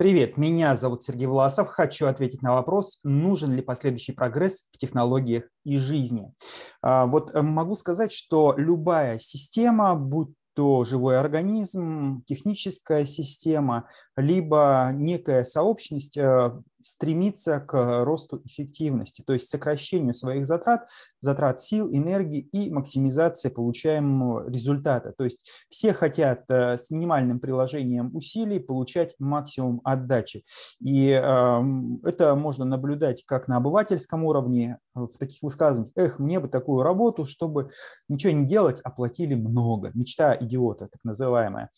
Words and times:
Привет, 0.00 0.36
меня 0.36 0.76
зовут 0.76 1.02
Сергей 1.02 1.26
Власов. 1.26 1.66
Хочу 1.66 2.06
ответить 2.06 2.40
на 2.40 2.54
вопрос, 2.54 3.00
нужен 3.02 3.52
ли 3.52 3.62
последующий 3.62 4.14
прогресс 4.14 4.68
в 4.70 4.78
технологиях 4.78 5.48
и 5.64 5.76
жизни. 5.76 6.32
А, 6.80 7.06
вот 7.06 7.34
э, 7.34 7.42
могу 7.42 7.74
сказать, 7.74 8.12
что 8.12 8.54
любая 8.56 9.18
система, 9.18 9.96
будь 9.96 10.32
то 10.54 10.84
живой 10.84 11.18
организм, 11.18 12.22
техническая 12.26 13.06
система, 13.06 13.88
либо 14.18 14.90
некая 14.92 15.44
сообщность 15.44 16.16
э, 16.16 16.50
стремиться 16.82 17.60
к 17.60 18.04
росту 18.04 18.40
эффективности, 18.44 19.22
то 19.26 19.32
есть 19.32 19.50
сокращению 19.50 20.14
своих 20.14 20.46
затрат, 20.46 20.88
затрат 21.20 21.60
сил, 21.60 21.92
энергии 21.92 22.40
и 22.40 22.70
максимизации 22.70 23.48
получаемого 23.48 24.48
результата. 24.48 25.12
То 25.16 25.24
есть 25.24 25.44
все 25.68 25.92
хотят 25.92 26.44
э, 26.48 26.78
с 26.78 26.90
минимальным 26.90 27.40
приложением 27.40 28.14
усилий 28.14 28.58
получать 28.58 29.14
максимум 29.18 29.80
отдачи. 29.84 30.44
И 30.80 31.10
эм, 31.10 32.00
это 32.04 32.34
можно 32.34 32.64
наблюдать 32.64 33.24
как 33.24 33.48
на 33.48 33.56
обывательском 33.56 34.24
уровне, 34.24 34.78
э, 34.94 35.00
в 35.00 35.18
таких 35.18 35.42
высказываниях, 35.42 35.92
эх, 35.96 36.18
мне 36.18 36.40
бы 36.40 36.48
такую 36.48 36.82
работу, 36.82 37.24
чтобы 37.24 37.70
ничего 38.08 38.32
не 38.32 38.46
делать, 38.46 38.80
оплатили 38.82 39.34
много. 39.34 39.90
Мечта 39.94 40.36
идиота, 40.40 40.88
так 40.90 41.04
называемая. 41.04 41.70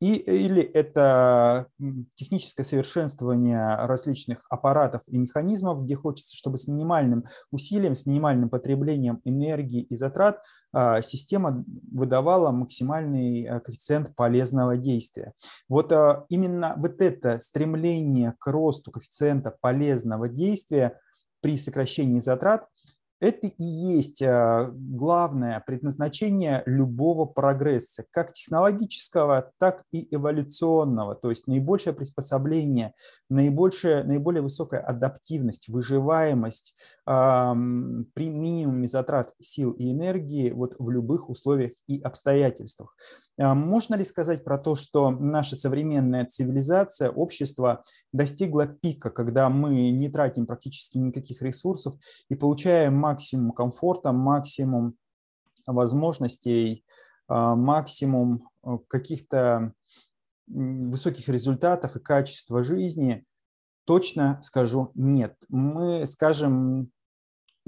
И, 0.00 0.14
или 0.14 0.62
это 0.62 1.66
техническое 2.14 2.64
совершенствование 2.64 3.76
различных 3.84 4.46
аппаратов 4.48 5.02
и 5.06 5.18
механизмов, 5.18 5.84
где 5.84 5.94
хочется, 5.94 6.34
чтобы 6.34 6.56
с 6.56 6.66
минимальным 6.68 7.24
усилием, 7.50 7.94
с 7.94 8.06
минимальным 8.06 8.48
потреблением 8.48 9.20
энергии 9.24 9.82
и 9.82 9.94
затрат 9.94 10.42
а, 10.72 11.02
система 11.02 11.64
выдавала 11.92 12.50
максимальный 12.50 13.44
а, 13.44 13.60
коэффициент 13.60 14.16
полезного 14.16 14.78
действия. 14.78 15.34
Вот 15.68 15.92
а, 15.92 16.24
именно 16.30 16.74
вот 16.78 17.02
это 17.02 17.38
стремление 17.38 18.34
к 18.38 18.46
росту 18.46 18.90
коэффициента 18.90 19.54
полезного 19.60 20.28
действия 20.28 20.98
при 21.42 21.58
сокращении 21.58 22.20
затрат 22.20 22.66
это 23.20 23.46
и 23.46 23.62
есть 23.62 24.22
а, 24.22 24.70
главное 24.72 25.62
предназначение 25.66 26.62
любого 26.64 27.26
прогресса, 27.26 28.04
как 28.10 28.32
технологического, 28.32 29.52
так 29.58 29.84
и 29.92 30.08
эволюционного, 30.14 31.14
то 31.14 31.30
есть 31.30 31.46
наибольшее 31.46 31.92
приспособление, 31.92 32.94
наибольшая, 33.28 34.04
наиболее 34.04 34.42
высокая 34.42 34.80
адаптивность, 34.80 35.68
выживаемость 35.68 36.74
э, 37.06 37.10
при 38.14 38.30
минимуме 38.30 38.88
затрат 38.88 39.34
сил 39.40 39.72
и 39.72 39.92
энергии 39.92 40.50
вот 40.50 40.74
в 40.78 40.90
любых 40.90 41.28
условиях 41.28 41.72
и 41.86 42.00
обстоятельствах. 42.00 42.96
Э, 43.40 43.54
можно 43.54 43.94
ли 43.94 44.04
сказать 44.04 44.44
про 44.44 44.58
то, 44.58 44.76
что 44.76 45.10
наша 45.10 45.56
современная 45.56 46.26
цивилизация, 46.26 47.10
общество 47.10 47.82
достигла 48.12 48.66
пика, 48.66 49.10
когда 49.10 49.48
мы 49.48 49.90
не 49.90 50.10
тратим 50.10 50.46
практически 50.46 50.98
никаких 50.98 51.40
ресурсов 51.42 51.94
и 52.28 52.34
получаем 52.34 52.94
максимум 52.96 53.52
комфорта, 53.52 54.12
максимум 54.12 54.94
возможностей, 55.66 56.84
а, 57.28 57.54
максимум 57.56 58.48
э, 58.64 58.78
каких-то 58.88 59.72
высоких 60.46 61.28
результатов 61.28 61.96
и 61.96 62.00
качества 62.00 62.64
жизни, 62.64 63.24
точно 63.84 64.40
скажу 64.42 64.90
нет. 64.94 65.36
Мы, 65.48 66.06
скажем, 66.06 66.90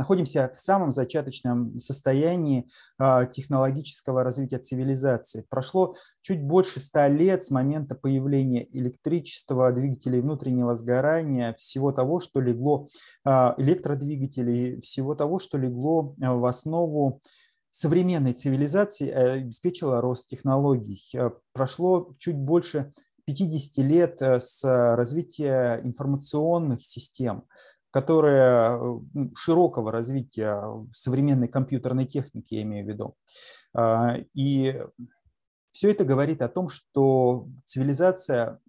находимся 0.03 0.53
в 0.53 0.58
самом 0.58 0.91
зачаточном 0.91 1.78
состоянии 1.78 2.69
а, 2.98 3.25
технологического 3.25 4.25
развития 4.25 4.59
цивилизации. 4.59 5.47
Прошло 5.48 5.94
чуть 6.22 6.42
больше 6.42 6.81
ста 6.81 7.06
лет 7.06 7.44
с 7.44 7.53
момента 7.53 7.94
появления 7.94 8.67
электричества, 8.72 9.70
двигателей 9.70 10.20
внутреннего 10.20 10.75
сгорания, 10.75 11.53
всего 11.53 11.92
того, 11.92 12.19
что 12.19 12.41
легло, 12.41 12.89
а, 13.25 13.55
электродвигателей, 13.59 14.81
всего 14.81 15.14
того, 15.14 15.39
что 15.39 15.56
легло 15.56 16.16
а, 16.21 16.34
в 16.34 16.47
основу 16.47 17.21
современной 17.71 18.32
цивилизации, 18.32 19.09
обеспечило 19.09 20.00
рост 20.00 20.28
технологий. 20.28 21.00
Прошло 21.53 22.12
чуть 22.19 22.37
больше 22.37 22.93
50 23.27 23.84
лет 23.84 24.21
с 24.21 24.65
развития 24.65 25.81
информационных 25.84 26.82
систем, 26.82 27.44
которая 27.92 28.78
э, 28.78 29.00
широкого 29.36 29.92
развития 29.92 30.64
современной 30.92 31.47
компьютерной 31.47 32.06
техники, 32.06 32.54
я 32.54 32.62
имею 32.62 32.86
в 32.86 32.88
виду. 32.88 33.16
А, 33.75 34.16
и 34.34 34.80
все 35.72 35.91
это 35.91 36.04
говорит 36.04 36.42
о 36.42 36.48
том, 36.48 36.69
что 36.69 37.48
цивилизация, 37.64 38.60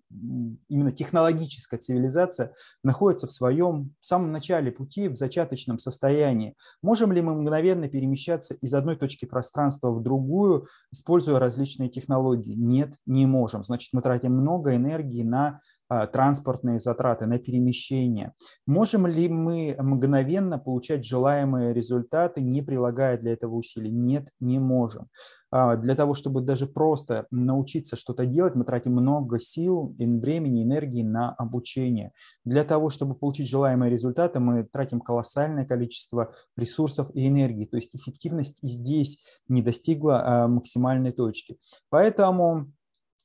именно 0.69 0.91
технологическая 0.91 1.78
цивилизация, 1.78 2.53
находится 2.84 3.28
в 3.28 3.31
своем 3.31 3.94
в 4.01 4.06
самом 4.06 4.31
начале 4.31 4.72
пути, 4.72 5.07
в 5.07 5.16
зачаточном 5.16 5.79
состоянии. 5.79 6.56
Можем 6.81 7.12
ли 7.12 7.22
мы 7.22 7.35
мгновенно 7.35 7.88
перемещаться 7.88 8.53
из 8.56 8.73
одной 8.73 8.96
точки 8.96 9.25
пространства 9.25 9.91
в 9.91 10.02
другую, 10.02 10.68
используя 10.91 11.40
различные 11.40 11.90
технологии? 11.90 12.53
Нет, 12.53 12.96
не 13.06 13.25
можем. 13.25 13.63
Значит, 13.63 13.90
мы 13.94 14.02
тратим 14.02 14.34
много 14.34 14.75
энергии 14.75 15.23
на 15.23 15.59
а, 15.90 16.07
транспортные 16.07 16.79
затраты, 16.79 17.28
на 17.28 17.38
перемещение. 17.38 18.34
Можем 18.66 19.06
ли 19.06 19.29
мы 19.29 19.75
мгновенно 19.78 20.57
получать 20.57 21.06
желаемые 21.06 21.73
результаты, 21.73 22.41
не 22.41 22.62
прилагая 22.62 23.18
для 23.18 23.34
этого 23.34 23.56
усилий? 23.56 23.91
Нет, 23.91 24.29
не 24.40 24.59
можем. 24.59 25.09
А, 25.56 25.78
для 25.78 25.94
того, 25.94 26.16
чтобы 26.16 26.41
даже 26.41 26.66
просто 26.66 27.28
научиться 27.30 27.96
что-то 27.96 28.25
делать, 28.25 28.56
мы 28.56 28.66
тратим 28.66 28.94
много 28.94 29.38
сил, 29.38 29.96
времени, 30.00 30.64
энергии 30.64 31.03
на 31.03 31.31
обучение. 31.31 32.12
Для 32.44 32.64
того, 32.64 32.90
чтобы 32.90 33.14
получить 33.14 33.47
желаемые 33.47 33.91
результаты, 33.91 34.40
мы 34.40 34.64
тратим 34.64 35.00
колоссальное 35.00 35.64
количество 35.64 36.34
ресурсов 36.58 37.12
и 37.14 37.28
энергии. 37.28 37.66
То 37.66 37.75
есть 37.75 37.96
эффективность 37.96 38.64
и 38.64 38.68
здесь 38.68 39.24
не 39.47 39.62
достигла 39.62 40.24
а, 40.25 40.47
максимальной 40.47 41.12
точки. 41.12 41.59
Поэтому 41.90 42.74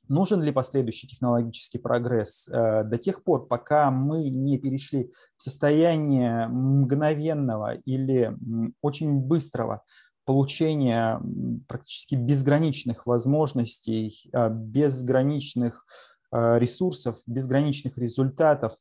Нужен 0.09 0.41
ли 0.41 0.51
последующий 0.51 1.07
технологический 1.07 1.77
прогресс? 1.77 2.49
Э, 2.49 2.83
до 2.83 2.97
тех 2.97 3.23
пор, 3.23 3.45
пока 3.45 3.91
мы 3.91 4.29
не 4.29 4.57
перешли 4.57 5.11
в 5.37 5.43
состояние 5.43 6.47
мгновенного 6.47 7.75
или 7.85 8.35
очень 8.81 9.19
быстрого 9.19 9.83
получения 10.25 11.21
практически 11.67 12.15
безграничных 12.15 13.05
возможностей, 13.05 14.29
э, 14.33 14.49
безграничных 14.49 15.85
э, 16.31 16.59
ресурсов, 16.59 17.17
безграничных 17.25 17.97
результатов 17.97 18.73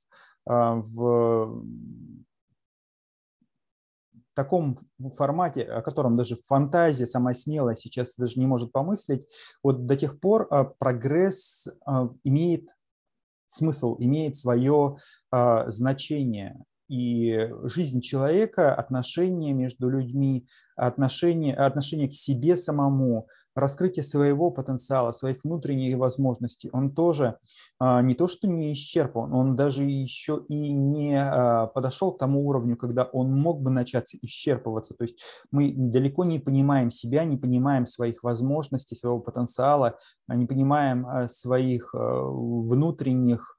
в 0.50 1.62
таком 4.38 4.78
формате, 5.16 5.65
о 5.65 5.82
котором 5.82 6.15
даже 6.15 6.37
фантазия 6.37 7.09
самая 7.09 7.34
смелая 7.34 7.75
сейчас 7.75 8.15
даже 8.15 8.38
не 8.38 8.47
может 8.47 8.71
помыслить, 8.71 9.27
вот 9.65 9.87
до 9.87 9.97
тех 9.97 10.21
пор 10.21 10.47
а, 10.50 10.62
прогресс 10.62 11.66
а, 11.84 12.09
имеет 12.22 12.69
смысл, 13.48 13.97
имеет 13.98 14.37
свое 14.37 14.98
а, 15.32 15.69
значение 15.72 16.65
и 16.88 17.50
жизнь 17.65 18.00
человека, 18.00 18.75
отношения 18.75 19.53
между 19.53 19.88
людьми, 19.88 20.47
отношения, 20.76 21.54
отношения 21.54 22.09
к 22.09 22.15
себе 22.15 22.56
самому, 22.56 23.28
раскрытие 23.54 24.04
своего 24.04 24.50
потенциала, 24.50 25.12
своих 25.12 25.44
внутренних 25.44 25.98
возможностей, 25.98 26.71
он 26.72 26.94
тоже 26.94 27.37
а, 27.78 28.00
не 28.00 28.15
то 28.15 28.28
что 28.28 28.47
не 28.47 28.72
исчерпан, 28.72 29.34
он 29.34 29.56
даже 29.56 29.82
еще 29.82 30.44
и 30.48 30.72
не 30.72 31.19
а, 31.21 31.66
подошел 31.66 32.12
к 32.12 32.19
тому 32.19 32.47
уровню, 32.47 32.77
когда 32.77 33.04
он 33.04 33.32
мог 33.32 33.60
бы 33.60 33.71
начаться 33.71 34.16
исчерпываться. 34.22 34.94
То 34.94 35.04
есть 35.04 35.21
мы 35.50 35.75
далеко 35.77 36.25
не 36.25 36.38
понимаем 36.38 36.91
себя, 36.91 37.25
не 37.25 37.37
понимаем 37.37 37.87
своих 37.87 38.22
возможностей, 38.22 38.94
своего 38.94 39.19
потенциала, 39.19 39.98
не 40.28 40.47
понимаем 40.47 41.06
а, 41.06 41.28
своих 41.28 41.91
внутренних 41.93 43.57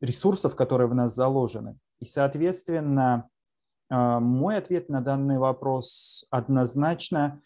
ресурсов, 0.00 0.56
которые 0.56 0.88
в 0.88 0.94
нас 0.94 1.14
заложены. 1.14 1.78
И, 2.00 2.04
соответственно, 2.04 3.28
а, 3.90 4.20
мой 4.20 4.56
ответ 4.56 4.88
на 4.88 5.00
данный 5.00 5.38
вопрос 5.38 6.26
однозначно 6.30 7.40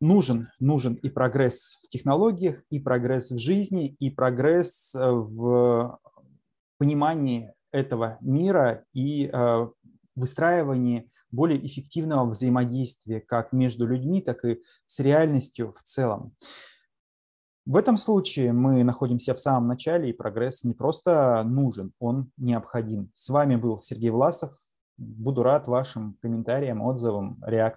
нужен. 0.00 0.48
Нужен 0.60 0.94
и 0.94 1.10
прогресс 1.10 1.82
в 1.84 1.88
технологиях, 1.88 2.62
и 2.70 2.78
прогресс 2.80 3.30
в 3.30 3.38
жизни, 3.38 3.96
и 3.98 4.10
прогресс 4.10 4.94
э, 4.94 5.10
в 5.10 5.98
понимании 6.78 7.52
этого 7.72 8.18
мира 8.20 8.84
и 8.92 9.26
э, 9.26 9.68
выстраивании 10.14 11.10
более 11.30 11.64
эффективного 11.66 12.30
взаимодействия 12.30 13.20
как 13.20 13.52
между 13.52 13.86
людьми, 13.86 14.22
так 14.22 14.44
и 14.44 14.62
с 14.86 15.00
реальностью 15.00 15.72
в 15.72 15.82
целом. 15.82 16.34
В 17.66 17.76
этом 17.76 17.96
случае 17.96 18.52
мы 18.52 18.84
находимся 18.84 19.34
в 19.34 19.40
самом 19.40 19.66
начале, 19.66 20.10
и 20.10 20.12
прогресс 20.12 20.62
не 20.62 20.72
просто 20.72 21.42
нужен, 21.42 21.92
он 21.98 22.30
необходим. 22.36 23.10
С 23.12 23.28
вами 23.28 23.56
был 23.56 23.80
Сергей 23.80 24.10
Власов. 24.10 24.56
Буду 24.96 25.42
рад 25.42 25.66
вашим 25.66 26.16
комментариям, 26.22 26.80
отзывам, 26.80 27.42
реакциям. 27.44 27.64